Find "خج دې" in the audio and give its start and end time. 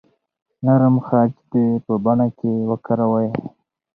1.05-1.65